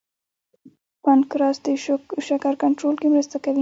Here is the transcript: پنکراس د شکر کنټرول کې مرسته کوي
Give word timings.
پنکراس 1.03 1.57
د 1.65 1.67
شکر 2.27 2.53
کنټرول 2.63 2.95
کې 3.01 3.07
مرسته 3.13 3.35
کوي 3.43 3.59